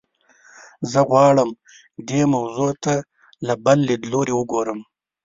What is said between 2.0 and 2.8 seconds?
دې موضوع